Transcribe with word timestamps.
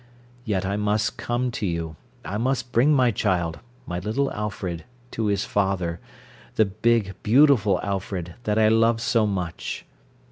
Yet 0.45 0.65
I 0.65 0.77
must 0.77 1.15
come 1.19 1.51
to 1.51 1.65
you, 1.67 1.95
I 2.25 2.39
must 2.39 2.71
bring 2.71 2.91
my 2.91 3.11
child, 3.11 3.59
my 3.85 3.99
little 3.99 4.31
Alfred, 4.33 4.83
to 5.11 5.27
his 5.27 5.45
father, 5.45 5.99
the 6.55 6.65
big, 6.65 7.13
beautiful 7.21 7.79
Alfred 7.83 8.33
that 8.45 8.57
I 8.57 8.67
love 8.67 8.99
so 8.99 9.27
much. 9.27 9.85